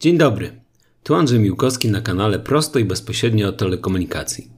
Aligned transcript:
Dzień 0.00 0.18
dobry. 0.18 0.60
Tu 1.02 1.14
Andrzej 1.14 1.40
Miłkowski 1.40 1.90
na 1.90 2.00
kanale 2.00 2.38
Prosto 2.38 2.78
i 2.78 2.84
Bezpośrednio 2.84 3.48
o 3.48 3.52
Telekomunikacji. 3.52 4.50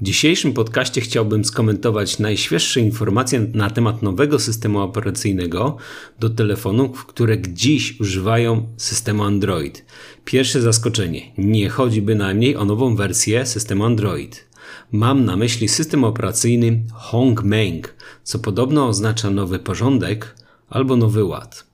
W 0.00 0.04
dzisiejszym 0.04 0.52
podcaście 0.52 1.00
chciałbym 1.00 1.44
skomentować 1.44 2.18
najświeższe 2.18 2.80
informacje 2.80 3.40
na 3.40 3.70
temat 3.70 4.02
nowego 4.02 4.38
systemu 4.38 4.78
operacyjnego 4.78 5.76
do 6.18 6.30
telefonów, 6.30 7.06
które 7.06 7.42
dziś 7.42 8.00
używają 8.00 8.66
systemu 8.76 9.22
Android. 9.22 9.84
Pierwsze 10.24 10.60
zaskoczenie. 10.60 11.32
Nie 11.38 11.68
chodzi 11.68 12.02
bynajmniej 12.02 12.56
o 12.56 12.64
nową 12.64 12.96
wersję 12.96 13.46
systemu 13.46 13.84
Android. 13.84 14.48
Mam 14.92 15.24
na 15.24 15.36
myśli 15.36 15.68
system 15.68 16.04
operacyjny 16.04 16.84
Hongmeng, 16.92 17.94
co 18.22 18.38
podobno 18.38 18.88
oznacza 18.88 19.30
nowy 19.30 19.58
porządek 19.58 20.34
albo 20.70 20.96
nowy 20.96 21.24
ład. 21.24 21.66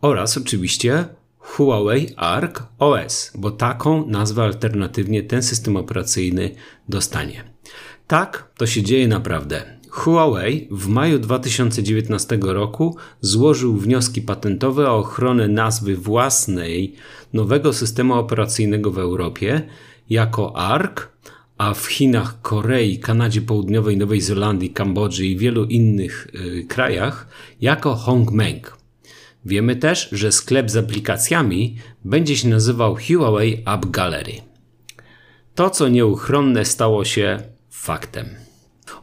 Oraz 0.00 0.36
oczywiście 0.36 1.08
Huawei 1.56 2.08
Arc 2.16 2.62
OS, 2.78 3.32
bo 3.34 3.50
taką 3.50 4.06
nazwę 4.06 4.42
alternatywnie 4.42 5.22
ten 5.22 5.42
system 5.42 5.76
operacyjny 5.76 6.50
dostanie. 6.88 7.44
Tak, 8.06 8.50
to 8.56 8.66
się 8.66 8.82
dzieje 8.82 9.08
naprawdę. 9.08 9.78
Huawei 9.88 10.68
w 10.70 10.88
maju 10.88 11.18
2019 11.18 12.38
roku 12.42 12.96
złożył 13.20 13.76
wnioski 13.76 14.22
patentowe 14.22 14.90
o 14.90 14.96
ochronę 14.98 15.48
nazwy 15.48 15.96
własnej 15.96 16.94
nowego 17.32 17.72
systemu 17.72 18.14
operacyjnego 18.14 18.90
w 18.90 18.98
Europie 18.98 19.62
jako 20.10 20.56
ARC, 20.56 20.98
a 21.58 21.74
w 21.74 21.86
Chinach, 21.86 22.40
Korei, 22.42 22.98
Kanadzie 22.98 23.42
Południowej, 23.42 23.96
Nowej 23.96 24.20
Zelandii, 24.20 24.70
Kambodży 24.70 25.26
i 25.26 25.36
wielu 25.36 25.64
innych 25.64 26.28
y, 26.34 26.64
krajach 26.68 27.28
jako 27.60 27.94
Hongmeng. 27.94 28.77
Wiemy 29.48 29.76
też, 29.76 30.08
że 30.12 30.32
sklep 30.32 30.70
z 30.70 30.76
aplikacjami 30.76 31.76
będzie 32.04 32.36
się 32.36 32.48
nazywał 32.48 32.96
Huawei 32.96 33.62
App 33.66 33.86
Gallery. 33.86 34.32
To, 35.54 35.70
co 35.70 35.88
nieuchronne, 35.88 36.64
stało 36.64 37.04
się 37.04 37.42
faktem. 37.70 38.26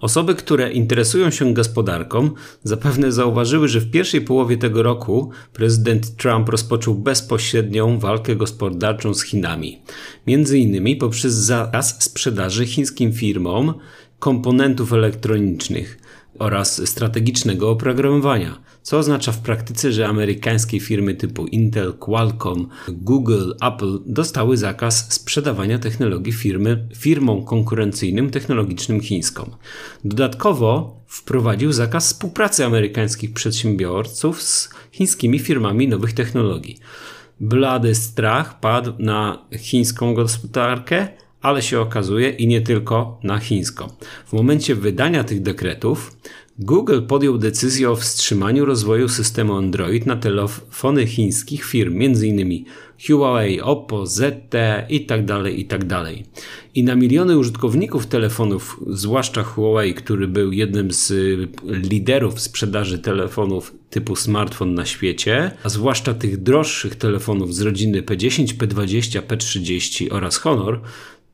Osoby, 0.01 0.35
które 0.35 0.71
interesują 0.71 1.31
się 1.31 1.53
gospodarką, 1.53 2.29
zapewne 2.63 3.11
zauważyły, 3.11 3.67
że 3.67 3.79
w 3.79 3.91
pierwszej 3.91 4.21
połowie 4.21 4.57
tego 4.57 4.83
roku 4.83 5.29
prezydent 5.53 6.15
Trump 6.15 6.49
rozpoczął 6.49 6.95
bezpośrednią 6.95 7.99
walkę 7.99 8.35
gospodarczą 8.35 9.13
z 9.13 9.23
Chinami, 9.23 9.81
między 10.27 10.59
innymi 10.59 10.95
poprzez 10.95 11.33
zakaz 11.33 12.03
sprzedaży 12.03 12.65
chińskim 12.65 13.13
firmom 13.13 13.73
komponentów 14.19 14.93
elektronicznych 14.93 15.97
oraz 16.39 16.89
strategicznego 16.89 17.69
oprogramowania, 17.69 18.59
co 18.81 18.97
oznacza 18.97 19.31
w 19.31 19.39
praktyce, 19.39 19.91
że 19.91 20.07
amerykańskie 20.07 20.79
firmy 20.79 21.15
typu 21.15 21.47
Intel, 21.47 21.93
Qualcomm, 21.93 22.67
Google, 22.87 23.53
Apple 23.61 23.99
dostały 24.05 24.57
zakaz 24.57 25.13
sprzedawania 25.13 25.79
technologii 25.79 26.33
firmy, 26.33 26.87
firmom 26.95 27.45
konkurencyjnym 27.45 28.29
technologicznym 28.29 29.01
chińskom. 29.01 29.51
Dodatkowo 30.03 30.99
wprowadził 31.07 31.73
zakaz 31.73 32.07
współpracy 32.07 32.65
amerykańskich 32.65 33.33
przedsiębiorców 33.33 34.41
z 34.41 34.69
chińskimi 34.91 35.39
firmami 35.39 35.87
nowych 35.87 36.13
technologii. 36.13 36.79
Blady 37.39 37.95
strach 37.95 38.59
padł 38.59 38.93
na 38.99 39.45
chińską 39.57 40.13
gospodarkę, 40.13 41.07
ale 41.45 41.61
się 41.61 41.79
okazuje 41.79 42.29
i 42.29 42.47
nie 42.47 42.61
tylko 42.61 43.19
na 43.23 43.39
chińską. 43.39 43.87
W 44.25 44.33
momencie 44.33 44.75
wydania 44.75 45.23
tych 45.23 45.41
dekretów 45.41 46.17
Google 46.59 47.01
podjął 47.01 47.37
decyzję 47.37 47.91
o 47.91 47.95
wstrzymaniu 47.95 48.65
rozwoju 48.65 49.09
systemu 49.09 49.53
Android 49.53 50.05
na 50.05 50.15
telefony 50.15 51.07
chińskich 51.07 51.63
firm, 51.65 52.01
m.in. 52.01 52.65
Huawei, 53.07 53.61
Oppo, 53.61 54.05
ZTE 54.05 54.85
itd., 54.89 55.43
tak 55.43 55.57
itd. 55.57 55.87
Tak 55.87 56.05
I 56.75 56.83
na 56.83 56.95
miliony 56.95 57.37
użytkowników 57.37 58.07
telefonów, 58.07 58.79
zwłaszcza 58.87 59.43
Huawei, 59.43 59.93
który 59.93 60.27
był 60.27 60.51
jednym 60.51 60.91
z 60.91 61.13
liderów 61.63 62.41
sprzedaży 62.41 62.99
telefonów 62.99 63.73
typu 63.89 64.15
smartfon 64.15 64.73
na 64.73 64.85
świecie, 64.85 65.51
a 65.63 65.69
zwłaszcza 65.69 66.13
tych 66.13 66.43
droższych 66.43 66.95
telefonów 66.95 67.55
z 67.55 67.61
rodziny 67.61 68.01
P10, 68.01 68.45
P20, 68.45 69.21
P30 69.21 70.07
oraz 70.11 70.37
Honor, 70.37 70.81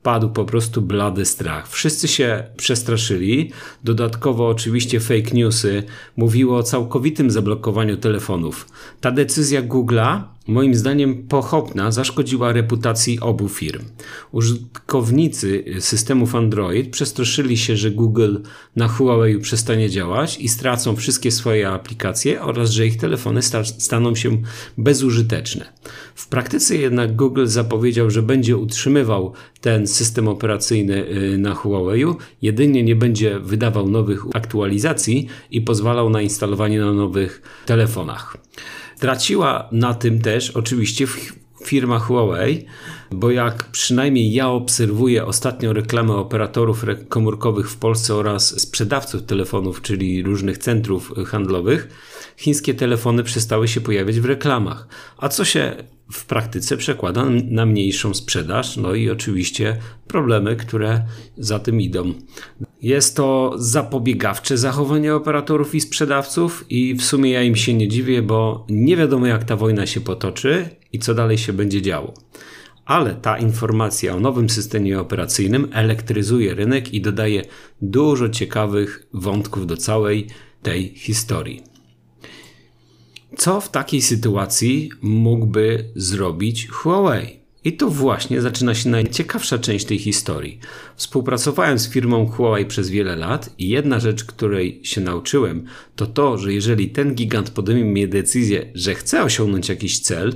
padł 0.02 0.28
po 0.28 0.44
prostu 0.44 0.82
blady 0.82 1.24
strach. 1.24 1.68
Wszyscy 1.68 2.08
się 2.08 2.44
przestraszyli. 2.56 3.50
Dodatkowo 3.84 4.48
oczywiście 4.48 5.00
fake 5.00 5.30
newsy 5.32 5.82
mówiło 6.16 6.56
o 6.56 6.62
całkowitym 6.62 7.30
zablokowaniu 7.30 7.96
telefonów. 7.96 8.66
Ta 9.00 9.10
decyzja 9.10 9.62
Google'a 9.62 10.20
moim 10.46 10.74
zdaniem 10.74 11.28
pochopna 11.28 11.90
zaszkodziła 11.90 12.52
reputacji 12.52 13.20
obu 13.20 13.48
firm. 13.48 13.84
Użytkownicy 14.32 15.64
systemów 15.80 16.34
Android 16.34 16.90
przestraszyli 16.90 17.56
się, 17.56 17.76
że 17.76 17.90
Google 17.90 18.36
na 18.76 18.88
Huawei 18.88 19.38
przestanie 19.38 19.90
działać 19.90 20.38
i 20.38 20.48
stracą 20.48 20.96
wszystkie 20.96 21.30
swoje 21.30 21.68
aplikacje 21.68 22.42
oraz 22.42 22.70
że 22.70 22.86
ich 22.86 22.96
telefony 22.96 23.42
sta 23.42 23.64
staną 23.64 24.14
się 24.14 24.42
bezużyteczne. 24.78 25.72
W 26.14 26.28
praktyce 26.28 26.76
jednak 26.76 27.16
Google 27.16 27.46
zapowiedział, 27.46 28.10
że 28.10 28.22
będzie 28.22 28.56
utrzymywał 28.56 29.32
ten 29.60 29.86
system 29.86 30.28
operacyjny 30.28 31.06
y, 31.08 31.38
na 31.38 31.54
Huawei, 31.54 32.04
jedynie 32.42 32.82
nie 32.82 32.96
będzie 32.96 33.40
wydawał 33.40 33.88
nowych 33.88 34.24
aktualizacji 34.34 35.26
i 35.50 35.60
pozwalał 35.60 36.10
na 36.10 36.22
instalowanie 36.22 36.80
na 36.80 36.92
nowych 36.92 37.42
telefonach. 37.66 38.36
Traciła 39.02 39.68
na 39.72 39.94
tym 39.94 40.20
też 40.20 40.50
oczywiście 40.50 41.06
firma 41.64 41.98
Huawei, 41.98 42.66
bo 43.10 43.30
jak 43.30 43.64
przynajmniej 43.64 44.32
ja 44.32 44.48
obserwuję 44.48 45.26
ostatnią 45.26 45.72
reklamę 45.72 46.14
operatorów 46.14 46.84
komórkowych 47.08 47.70
w 47.70 47.76
Polsce 47.76 48.14
oraz 48.14 48.60
sprzedawców 48.60 49.22
telefonów, 49.22 49.82
czyli 49.82 50.22
różnych 50.22 50.58
centrów 50.58 51.12
handlowych, 51.26 51.88
chińskie 52.36 52.74
telefony 52.74 53.22
przestały 53.22 53.68
się 53.68 53.80
pojawiać 53.80 54.20
w 54.20 54.24
reklamach. 54.24 54.88
A 55.18 55.28
co 55.28 55.44
się 55.44 55.74
w 56.12 56.26
praktyce 56.26 56.76
przekłada 56.76 57.24
na 57.44 57.66
mniejszą 57.66 58.14
sprzedaż, 58.14 58.76
no 58.76 58.94
i 58.94 59.10
oczywiście 59.10 59.76
problemy, 60.08 60.56
które 60.56 61.04
za 61.38 61.58
tym 61.58 61.80
idą. 61.80 62.14
Jest 62.82 63.16
to 63.16 63.54
zapobiegawcze 63.56 64.58
zachowanie 64.58 65.14
operatorów 65.14 65.74
i 65.74 65.80
sprzedawców, 65.80 66.64
i 66.70 66.94
w 66.94 67.02
sumie 67.02 67.30
ja 67.30 67.42
im 67.42 67.56
się 67.56 67.74
nie 67.74 67.88
dziwię, 67.88 68.22
bo 68.22 68.66
nie 68.68 68.96
wiadomo, 68.96 69.26
jak 69.26 69.44
ta 69.44 69.56
wojna 69.56 69.86
się 69.86 70.00
potoczy 70.00 70.68
i 70.92 70.98
co 70.98 71.14
dalej 71.14 71.38
się 71.38 71.52
będzie 71.52 71.82
działo. 71.82 72.14
Ale 72.84 73.14
ta 73.14 73.38
informacja 73.38 74.14
o 74.16 74.20
nowym 74.20 74.50
systemie 74.50 75.00
operacyjnym 75.00 75.68
elektryzuje 75.72 76.54
rynek 76.54 76.94
i 76.94 77.00
dodaje 77.00 77.44
dużo 77.82 78.28
ciekawych 78.28 79.06
wątków 79.12 79.66
do 79.66 79.76
całej 79.76 80.26
tej 80.62 80.94
historii. 80.96 81.71
Co 83.36 83.60
w 83.60 83.70
takiej 83.70 84.02
sytuacji 84.02 84.90
mógłby 85.02 85.84
zrobić 85.96 86.68
Huawei? 86.68 87.42
I 87.64 87.72
tu 87.72 87.90
właśnie 87.90 88.40
zaczyna 88.40 88.74
się 88.74 88.90
najciekawsza 88.90 89.58
część 89.58 89.84
tej 89.84 89.98
historii. 89.98 90.58
Współpracowałem 90.96 91.78
z 91.78 91.88
firmą 91.88 92.26
Huawei 92.26 92.66
przez 92.66 92.90
wiele 92.90 93.16
lat 93.16 93.50
i 93.58 93.68
jedna 93.68 94.00
rzecz, 94.00 94.24
której 94.24 94.80
się 94.82 95.00
nauczyłem, 95.00 95.64
to 95.96 96.06
to, 96.06 96.38
że 96.38 96.52
jeżeli 96.52 96.90
ten 96.90 97.14
gigant 97.14 97.50
podejmie 97.50 98.08
decyzję, 98.08 98.70
że 98.74 98.94
chce 98.94 99.22
osiągnąć 99.22 99.68
jakiś 99.68 100.00
cel, 100.00 100.34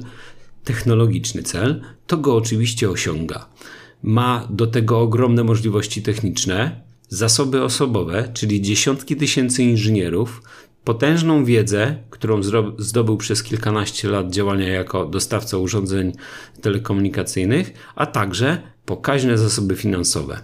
technologiczny 0.65 1.43
cel, 1.43 1.81
to 2.07 2.17
go 2.17 2.37
oczywiście 2.37 2.91
osiąga. 2.91 3.49
Ma 4.03 4.49
do 4.51 4.67
tego 4.67 5.01
ogromne 5.01 5.45
możliwości 5.45 6.03
techniczne, 6.03 6.81
zasoby 7.09 7.63
osobowe, 7.63 8.31
czyli 8.35 8.63
dziesiątki 8.63 9.17
tysięcy 9.17 9.63
inżynierów, 9.63 10.43
potężną 10.87 11.45
wiedzę, 11.45 11.97
którą 12.11 12.41
zdobył 12.79 13.17
przez 13.17 13.43
kilkanaście 13.43 14.09
lat 14.09 14.31
działania 14.31 14.69
jako 14.69 15.07
dostawca 15.07 15.59
urządzeń 15.59 16.13
telekomunikacyjnych, 16.63 17.73
a 17.95 18.07
także 18.07 18.63
pokaźne 18.85 19.39
zasoby 19.39 19.77
finansowe. 19.77 20.41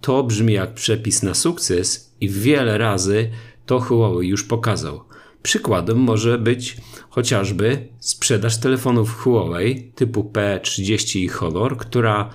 To 0.00 0.22
brzmi 0.22 0.52
jak 0.52 0.74
przepis 0.74 1.22
na 1.22 1.34
sukces 1.34 2.14
i 2.20 2.28
wiele 2.28 2.78
razy 2.78 3.30
to 3.66 3.80
Huawei 3.80 4.28
już 4.28 4.44
pokazał. 4.44 5.00
Przykładem 5.42 5.98
może 5.98 6.38
być 6.38 6.76
chociażby 7.10 7.88
sprzedaż 8.00 8.60
telefonów 8.60 9.16
Huawei 9.16 9.92
typu 9.94 10.30
P30 10.32 11.18
i 11.18 11.28
Honor, 11.28 11.76
która 11.76 12.30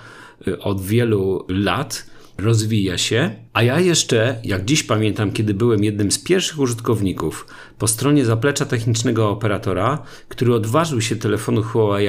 y, 0.48 0.60
od 0.60 0.80
wielu 0.80 1.46
lat 1.48 2.06
rozwija 2.40 2.98
się 2.98 3.30
A 3.52 3.62
ja 3.62 3.80
jeszcze, 3.80 4.40
jak 4.44 4.64
dziś 4.64 4.82
pamiętam, 4.82 5.32
kiedy 5.32 5.54
byłem 5.54 5.84
jednym 5.84 6.12
z 6.12 6.18
pierwszych 6.18 6.58
użytkowników 6.58 7.46
po 7.78 7.88
stronie 7.88 8.24
zaplecza 8.24 8.66
technicznego 8.66 9.30
operatora, 9.30 10.02
który 10.28 10.54
odważył 10.54 11.00
się 11.00 11.16
telefonu 11.16 11.62
Huawei 11.62 12.08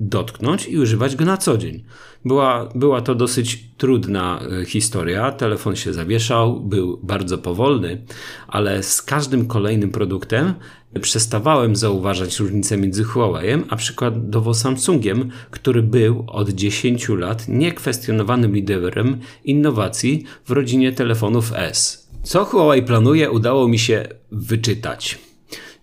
dotknąć 0.00 0.68
i 0.68 0.78
używać 0.78 1.16
go 1.16 1.24
na 1.24 1.36
co 1.36 1.58
dzień. 1.58 1.84
Była, 2.24 2.68
była 2.74 3.00
to 3.00 3.14
dosyć 3.14 3.64
trudna 3.76 4.40
e, 4.40 4.64
historia. 4.64 5.32
Telefon 5.32 5.76
się 5.76 5.92
zawieszał, 5.92 6.60
był 6.60 7.00
bardzo 7.02 7.38
powolny, 7.38 8.02
ale 8.48 8.82
z 8.82 9.02
każdym 9.02 9.46
kolejnym 9.46 9.90
produktem 9.90 10.54
przestawałem 11.00 11.76
zauważać 11.76 12.40
różnicę 12.40 12.76
między 12.76 13.04
Huawei'em 13.04 13.62
a 13.70 13.76
przykładowo 13.76 14.54
Samsungiem, 14.54 15.30
który 15.50 15.82
był 15.82 16.24
od 16.28 16.50
10 16.50 17.08
lat 17.08 17.48
niekwestionowanym 17.48 18.54
liderem 18.54 19.20
innowacji 19.44 20.24
w 20.44 20.50
rodzinie 20.50 20.92
telefonów 20.92 21.52
S. 21.54 22.08
Co 22.22 22.44
Huawei 22.44 22.82
planuje, 22.82 23.30
udało 23.30 23.68
mi 23.68 23.78
się 23.78 24.08
wyczytać, 24.32 25.18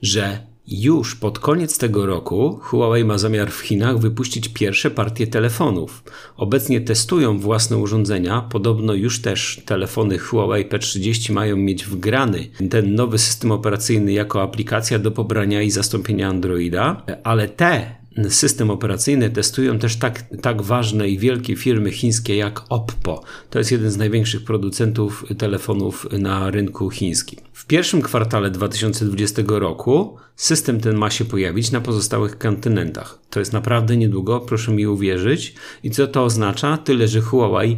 że 0.02 0.53
już 0.68 1.16
pod 1.16 1.40
koniec 1.40 1.78
tego 1.78 2.06
roku 2.06 2.60
Huawei 2.62 3.06
ma 3.06 3.18
zamiar 3.18 3.52
w 3.52 3.60
Chinach 3.60 4.00
wypuścić 4.00 4.50
pierwsze 4.50 4.92
partie 4.92 5.28
telefonów. 5.28 6.04
Obecnie 6.38 6.82
testują 6.82 7.40
własne 7.40 7.78
urządzenia. 7.78 8.42
Podobno 8.42 8.94
już 8.94 9.22
też 9.22 9.62
telefony 9.66 10.18
Huawei 10.18 10.66
P30 10.66 11.34
mają 11.34 11.58
mieć 11.58 11.86
wgrany 11.86 12.48
ten 12.70 12.96
nowy 12.96 13.18
system 13.18 13.52
operacyjny 13.52 14.12
jako 14.12 14.42
aplikacja 14.42 15.00
do 15.00 15.12
pobrania 15.12 15.62
i 15.62 15.72
zastąpienia 15.72 16.30
Androida, 16.30 17.04
ale 17.24 17.50
te 17.50 18.03
system 18.30 18.70
operacyjny 18.70 19.30
testują 19.30 19.80
też 19.80 19.96
tak, 19.96 20.24
tak 20.42 20.62
ważne 20.62 21.10
i 21.10 21.20
wielkie 21.20 21.56
firmy 21.56 21.92
chińskie 21.92 22.36
jak 22.36 22.62
Oppo. 22.70 23.24
To 23.50 23.60
jest 23.60 23.72
jeden 23.72 23.92
z 23.92 23.98
największych 23.98 24.44
producentów 24.44 25.26
telefonów 25.38 26.08
na 26.20 26.52
rynku 26.52 26.90
chińskim. 26.90 27.40
W 27.54 27.66
pierwszym 27.66 28.02
kwartale 28.02 28.52
2020 28.52 29.42
roku 29.48 30.18
system 30.36 30.80
ten 30.80 30.96
ma 30.96 31.10
się 31.10 31.26
pojawić 31.26 31.72
na 31.72 31.82
pozostałych 31.82 32.38
kontynentach. 32.38 33.20
To 33.30 33.40
jest 33.40 33.54
naprawdę 33.54 33.98
niedługo, 33.98 34.40
proszę 34.40 34.72
mi 34.72 34.88
uwierzyć. 34.88 35.56
I 35.84 35.92
co 35.92 36.08
to 36.08 36.24
oznacza? 36.24 36.78
Tyle, 36.78 37.08
że 37.08 37.22
Huawei 37.22 37.78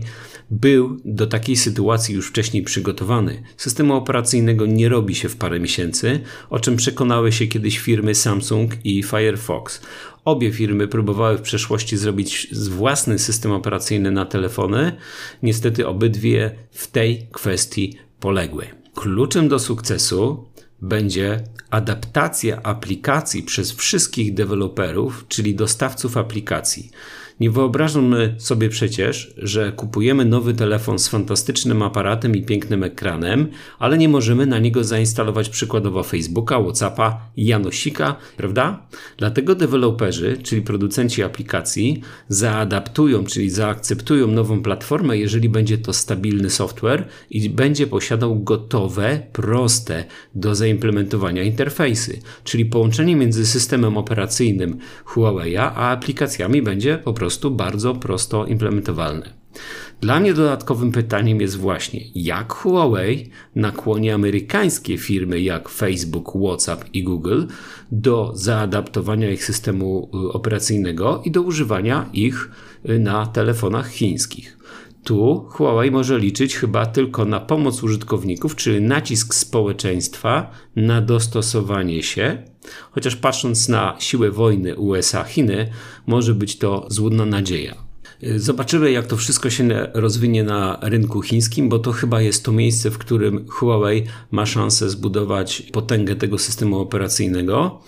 był 0.50 0.98
do 1.06 1.28
takiej 1.28 1.56
sytuacji 1.56 2.16
już 2.16 2.28
wcześniej 2.28 2.64
przygotowany. 2.64 3.44
Systemu 3.58 3.94
operacyjnego 3.94 4.66
nie 4.66 4.90
robi 4.90 5.16
się 5.16 5.30
w 5.30 5.38
parę 5.38 5.60
miesięcy, 5.60 6.20
o 6.50 6.60
czym 6.60 6.76
przekonały 6.76 7.32
się 7.32 7.48
kiedyś 7.48 7.80
firmy 7.80 8.16
Samsung 8.16 8.72
i 8.84 9.04
Firefox. 9.04 9.82
Obie 10.26 10.52
firmy 10.52 10.88
próbowały 10.88 11.38
w 11.38 11.42
przeszłości 11.42 11.98
zrobić 11.98 12.48
własny 12.70 13.20
system 13.20 13.52
operacyjny 13.52 14.12
na 14.12 14.26
telefony. 14.26 14.96
Niestety 15.44 15.88
obydwie 15.88 16.56
w 16.72 16.88
tej 16.88 17.28
kwestii 17.32 17.98
poległy. 18.20 18.66
Kluczem 18.96 19.48
do 19.48 19.60
sukcesu 19.60 20.46
będzie 20.82 21.44
adaptacja 21.70 22.64
aplikacji 22.64 23.44
przez 23.44 23.72
wszystkich 23.72 24.34
deweloperów, 24.34 25.26
czyli 25.28 25.56
dostawców 25.56 26.18
aplikacji. 26.18 26.92
Nie 27.40 27.52
wyobrażamy 27.52 28.36
sobie 28.38 28.70
przecież, 28.70 29.34
że 29.38 29.72
kupujemy 29.72 30.26
nowy 30.26 30.54
telefon 30.54 31.00
z 31.00 31.08
fantastycznym 31.08 31.82
aparatem 31.82 32.36
i 32.36 32.44
pięknym 32.44 32.84
ekranem, 32.84 33.48
ale 33.80 33.98
nie 33.98 34.10
możemy 34.10 34.46
na 34.46 34.60
niego 34.60 34.84
zainstalować 34.84 35.50
przykładowo 35.50 36.04
Facebooka, 36.04 36.60
Whatsappa, 36.64 37.30
Janosika, 37.38 38.16
prawda? 38.38 38.88
Dlatego 39.18 39.56
deweloperzy, 39.56 40.38
czyli 40.44 40.62
producenci 40.62 41.24
aplikacji, 41.24 42.02
zaadaptują, 42.30 43.24
czyli 43.24 43.50
zaakceptują 43.50 44.28
nową 44.28 44.62
platformę, 44.62 45.18
jeżeli 45.18 45.50
będzie 45.50 45.78
to 45.78 45.94
stabilny 45.94 46.50
software 46.50 47.08
i 47.30 47.50
będzie 47.50 47.88
posiadał 47.88 48.40
gotowe, 48.40 49.22
proste 49.34 50.06
do 50.36 50.56
zaimplementowania 50.66 51.44
interfejsy, 51.44 52.20
czyli 52.44 52.66
połączenie 52.66 53.16
między 53.16 53.46
systemem 53.46 53.98
operacyjnym 53.98 54.78
Huawei 55.06 55.58
a 55.58 55.72
aplikacjami 55.72 56.62
będzie 56.62 56.98
po 56.98 57.14
prostu 57.14 57.52
bardzo 57.52 57.96
prosto 57.96 58.46
implementowalne. 58.46 59.34
Dla 60.02 60.20
mnie 60.20 60.34
dodatkowym 60.34 60.92
pytaniem 60.92 61.42
jest 61.42 61.58
właśnie, 61.58 62.02
jak 62.16 62.54
Huawei 62.54 63.30
nakłoni 63.56 64.12
amerykańskie 64.12 64.98
firmy 64.98 65.42
jak 65.42 65.70
Facebook, 65.70 66.32
WhatsApp 66.44 66.86
i 66.94 67.04
Google 67.04 67.44
do 67.92 68.32
zaadaptowania 68.36 69.32
ich 69.32 69.46
systemu 69.46 70.10
y, 70.14 70.34
operacyjnego 70.34 71.22
i 71.26 71.32
do 71.32 71.42
używania 71.42 72.10
ich 72.14 72.50
y, 72.90 73.00
na 73.00 73.26
telefonach 73.26 73.90
chińskich. 73.90 74.58
Tu 75.06 75.46
Huawei 75.50 75.92
może 75.92 76.20
liczyć 76.20 76.56
chyba 76.56 76.86
tylko 76.86 77.26
na 77.26 77.40
pomoc 77.40 77.84
użytkowników, 77.84 78.56
czyli 78.56 78.82
nacisk 78.82 79.34
społeczeństwa 79.34 80.52
na 80.76 81.02
dostosowanie 81.02 82.04
się, 82.04 82.44
chociaż 82.92 83.16
patrząc 83.16 83.70
na 83.70 83.96
siłę 84.00 84.32
wojny 84.32 84.76
USA-Chiny, 84.76 85.70
może 86.08 86.34
być 86.34 86.58
to 86.58 86.88
złudna 86.90 87.26
nadzieja. 87.26 87.76
Zobaczymy, 88.36 88.92
jak 88.92 89.08
to 89.08 89.18
wszystko 89.18 89.50
się 89.50 89.88
rozwinie 89.94 90.44
na 90.44 90.80
rynku 90.82 91.22
chińskim, 91.22 91.70
bo 91.70 91.80
to 91.80 91.92
chyba 91.92 92.22
jest 92.22 92.46
to 92.46 92.52
miejsce, 92.52 92.92
w 92.92 92.98
którym 92.98 93.46
Huawei 93.50 94.04
ma 94.32 94.46
szansę 94.46 94.90
zbudować 94.90 95.62
potęgę 95.62 96.16
tego 96.16 96.38
systemu 96.38 96.80
operacyjnego 96.80 97.80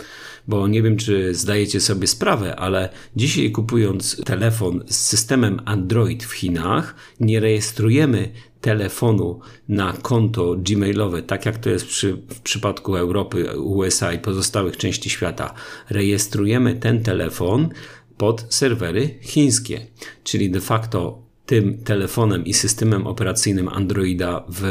bo 0.48 0.68
nie 0.68 0.82
wiem, 0.82 0.98
czy 0.98 1.36
zdajecie 1.36 1.80
sobie 1.80 2.08
sprawę, 2.08 2.56
ale 2.56 2.90
dzisiaj 3.16 3.52
kupując 3.52 4.24
telefon 4.26 4.84
z 4.88 4.96
systemem 4.96 5.62
Android 5.66 6.24
w 6.24 6.32
Chinach, 6.32 6.96
nie 7.20 7.40
rejestrujemy 7.40 8.32
telefonu 8.62 9.40
na 9.70 9.94
konto 9.94 10.56
gmailowe, 10.58 11.22
tak 11.22 11.46
jak 11.46 11.58
to 11.58 11.70
jest 11.70 11.86
przy, 11.86 12.14
w 12.14 12.42
przypadku 12.42 12.96
Europy, 12.96 13.60
USA 13.60 14.14
i 14.14 14.20
pozostałych 14.20 14.78
części 14.78 15.10
świata. 15.10 15.54
Rejestrujemy 15.90 16.76
ten 16.76 17.04
telefon 17.04 17.70
pod 18.18 18.46
serwery 18.50 19.20
chińskie, 19.22 19.88
czyli 20.24 20.52
de 20.52 20.62
facto 20.62 21.28
tym 21.46 21.78
telefonem 21.78 22.46
i 22.46 22.54
systemem 22.54 23.08
operacyjnym 23.08 23.68
Androida 23.70 24.46
w, 24.50 24.62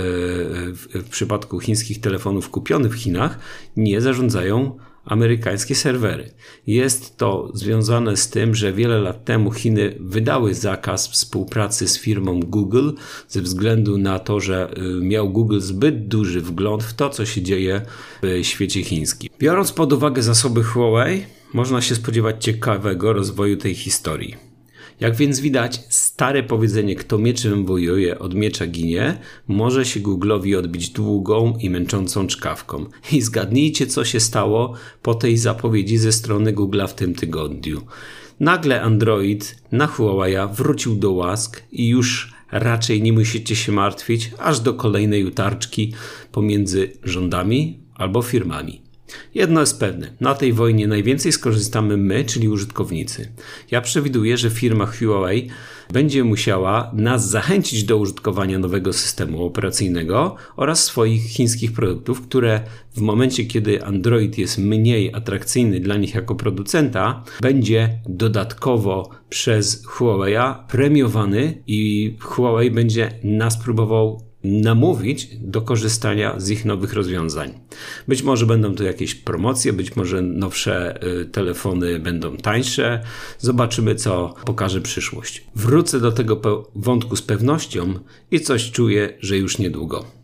w, 0.74 1.04
w, 1.04 1.08
przypadku 1.10 1.60
chińskich 1.60 2.00
telefonów 2.00 2.50
kupionych 2.50 2.92
w 2.92 2.98
Chinach 2.98 3.38
nie 3.76 4.00
zarządzają 4.00 4.78
amerykańskie 5.06 5.74
serwery. 5.74 6.30
Jest 6.66 7.16
to 7.16 7.50
związane 7.54 8.16
z 8.16 8.30
tym, 8.30 8.54
że 8.54 8.72
wiele 8.72 8.98
lat 8.98 9.24
temu 9.24 9.50
Chiny 9.50 9.96
wydały 10.00 10.54
zakaz 10.54 11.08
współpracy 11.08 11.88
z 11.88 11.98
firmą 11.98 12.40
Google 12.40 12.90
ze 13.28 13.42
względu 13.42 13.98
na 13.98 14.18
to, 14.18 14.40
że 14.40 14.70
y, 14.78 15.00
miał 15.00 15.30
Google 15.30 15.60
zbyt 15.60 16.08
duży 16.08 16.40
wgląd 16.40 16.84
w 16.84 16.94
to, 16.94 17.10
co 17.10 17.26
się 17.26 17.42
dzieje 17.42 17.82
w 18.22 18.40
świecie 18.42 18.84
chińskim. 18.84 19.30
Biorąc 19.38 19.72
pod 19.72 19.92
uwagę 19.92 20.22
zasoby 20.22 20.64
Huawei, 20.64 21.22
można 21.52 21.82
się 21.82 21.94
spodziewać 21.94 22.44
ciekawego 22.44 23.12
rozwoju 23.12 23.56
tej 23.56 23.74
historii. 23.74 24.45
Jak 25.00 25.16
więc 25.16 25.40
widać, 25.40 25.80
stare 25.88 26.42
powiedzenie, 26.42 26.96
kto 26.96 27.18
mieczem 27.18 27.66
wojuje, 27.66 28.18
od 28.18 28.34
miecza 28.34 28.66
ginie, 28.66 29.18
może 29.48 29.84
się 29.84 30.00
Google'owi 30.00 30.58
odbić 30.58 30.90
długą 30.90 31.56
i 31.60 31.70
męczącą 31.70 32.26
czkawką. 32.26 32.86
I 33.12 33.22
zgadnijcie, 33.22 33.86
co 33.86 34.04
się 34.04 34.20
stało 34.20 34.74
po 35.02 35.14
tej 35.14 35.36
zapowiedzi 35.36 35.98
ze 35.98 36.12
strony 36.12 36.52
Google'a 36.52 36.88
w 36.88 36.94
tym 36.94 37.14
tygodniu. 37.14 37.80
Nagle 38.40 38.82
Android 38.82 39.56
na 39.72 39.86
Huawei 39.86 40.36
wrócił 40.52 40.96
do 40.96 41.12
łask 41.12 41.62
i 41.72 41.88
już 41.88 42.34
raczej 42.52 43.02
nie 43.02 43.12
musicie 43.12 43.56
się 43.56 43.72
martwić 43.72 44.30
aż 44.38 44.60
do 44.60 44.74
kolejnej 44.74 45.24
utarczki 45.24 45.92
pomiędzy 46.32 46.92
rządami 47.02 47.78
albo 47.94 48.22
firmami. 48.22 48.85
Jedno 49.34 49.60
jest 49.60 49.80
pewne, 49.80 50.10
na 50.20 50.34
tej 50.34 50.52
wojnie 50.52 50.86
najwięcej 50.86 51.32
skorzystamy 51.32 51.96
my, 51.96 52.24
czyli 52.24 52.48
użytkownicy. 52.48 53.32
Ja 53.70 53.80
przewiduję, 53.80 54.36
że 54.36 54.50
firma 54.50 54.86
Huawei 54.86 55.48
będzie 55.92 56.24
musiała 56.24 56.90
nas 56.94 57.30
zachęcić 57.30 57.84
do 57.84 57.96
użytkowania 57.96 58.58
nowego 58.58 58.92
systemu 58.92 59.46
operacyjnego 59.46 60.36
oraz 60.56 60.84
swoich 60.84 61.22
chińskich 61.22 61.72
produktów, 61.72 62.22
które 62.22 62.60
w 62.94 63.00
momencie, 63.00 63.44
kiedy 63.44 63.84
Android 63.84 64.38
jest 64.38 64.58
mniej 64.58 65.14
atrakcyjny 65.14 65.80
dla 65.80 65.96
nich 65.96 66.14
jako 66.14 66.34
producenta, 66.34 67.24
będzie 67.40 68.00
dodatkowo 68.08 69.10
przez 69.28 69.86
Huawei 69.86 70.54
premiowany 70.68 71.62
i 71.66 72.16
Huawei 72.20 72.70
będzie 72.70 73.10
nas 73.24 73.58
próbował 73.62 74.25
namówić 74.46 75.28
do 75.40 75.62
korzystania 75.62 76.34
z 76.40 76.50
ich 76.50 76.64
nowych 76.64 76.92
rozwiązań. 76.92 77.52
Być 78.08 78.22
może 78.22 78.46
będą 78.46 78.74
to 78.74 78.84
jakieś 78.84 79.14
promocje, 79.14 79.72
być 79.72 79.96
może 79.96 80.22
nowsze 80.22 81.04
y, 81.20 81.24
telefony 81.24 81.98
będą 81.98 82.36
tańsze. 82.36 83.02
Zobaczymy, 83.38 83.94
co 83.94 84.34
pokaże 84.44 84.80
przyszłość. 84.80 85.44
Wrócę 85.54 86.00
do 86.00 86.12
tego 86.12 86.70
wątku 86.74 87.16
z 87.16 87.22
pewnością 87.22 87.94
i 88.30 88.40
coś 88.40 88.70
czuję, 88.70 89.18
że 89.20 89.38
już 89.38 89.58
niedługo. 89.58 90.15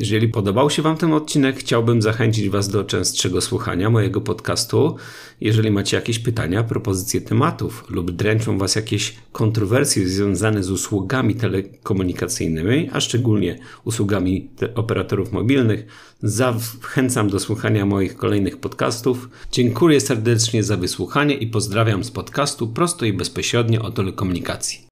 Jeżeli 0.00 0.28
podobał 0.28 0.70
się 0.70 0.82
Wam 0.82 0.96
ten 0.96 1.12
odcinek, 1.12 1.56
chciałbym 1.56 2.02
zachęcić 2.02 2.48
Was 2.48 2.68
do 2.68 2.84
częstszego 2.84 3.40
słuchania 3.40 3.90
mojego 3.90 4.20
podcastu. 4.20 4.96
Jeżeli 5.40 5.70
macie 5.70 5.96
jakieś 5.96 6.18
pytania, 6.18 6.62
propozycje 6.62 7.20
tematów 7.20 7.84
lub 7.90 8.10
dręczą 8.10 8.58
Was 8.58 8.76
jakieś 8.76 9.16
kontrowersje 9.32 10.08
związane 10.08 10.62
z 10.62 10.70
usługami 10.70 11.34
telekomunikacyjnymi, 11.34 12.90
a 12.92 13.00
szczególnie 13.00 13.58
usługami 13.84 14.48
operatorów 14.74 15.32
mobilnych, 15.32 15.86
zachęcam 16.22 17.30
do 17.30 17.40
słuchania 17.40 17.86
moich 17.86 18.16
kolejnych 18.16 18.56
podcastów. 18.56 19.28
Dziękuję 19.52 20.00
serdecznie 20.00 20.62
za 20.62 20.76
wysłuchanie 20.76 21.34
i 21.34 21.46
pozdrawiam 21.46 22.04
z 22.04 22.10
podcastu 22.10 22.68
prosto 22.68 23.04
i 23.06 23.12
bezpośrednio 23.12 23.82
o 23.82 23.90
telekomunikacji. 23.90 24.89